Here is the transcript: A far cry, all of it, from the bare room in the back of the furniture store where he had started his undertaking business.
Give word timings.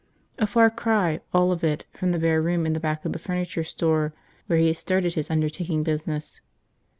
A 0.39 0.47
far 0.47 0.71
cry, 0.71 1.19
all 1.31 1.51
of 1.51 1.63
it, 1.63 1.85
from 1.93 2.11
the 2.11 2.17
bare 2.17 2.41
room 2.41 2.65
in 2.65 2.73
the 2.73 2.79
back 2.79 3.05
of 3.05 3.13
the 3.13 3.19
furniture 3.19 3.63
store 3.63 4.15
where 4.47 4.57
he 4.57 4.65
had 4.65 4.77
started 4.77 5.13
his 5.13 5.29
undertaking 5.29 5.83
business. 5.83 6.41